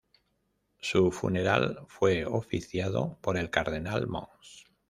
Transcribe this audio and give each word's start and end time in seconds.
Su 0.79 1.11
funeral 1.11 1.85
fue 1.87 2.25
oficiado 2.25 3.19
por 3.21 3.37
el 3.37 3.51
cardenal 3.51 4.07
Mons. 4.07 4.65